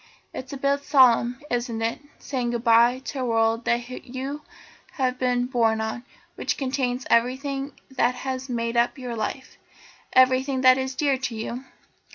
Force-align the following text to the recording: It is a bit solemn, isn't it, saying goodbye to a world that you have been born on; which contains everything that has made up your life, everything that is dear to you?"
It 0.33 0.45
is 0.45 0.53
a 0.53 0.57
bit 0.57 0.81
solemn, 0.83 1.39
isn't 1.51 1.79
it, 1.83 1.99
saying 2.17 2.49
goodbye 2.49 3.03
to 3.05 3.19
a 3.19 3.23
world 3.25 3.65
that 3.65 3.87
you 4.03 4.41
have 4.93 5.19
been 5.19 5.45
born 5.45 5.79
on; 5.79 6.05
which 6.33 6.57
contains 6.57 7.05
everything 7.11 7.73
that 7.91 8.15
has 8.15 8.49
made 8.49 8.75
up 8.75 8.97
your 8.97 9.15
life, 9.15 9.59
everything 10.13 10.61
that 10.61 10.79
is 10.79 10.95
dear 10.95 11.19
to 11.19 11.35
you?" 11.35 11.65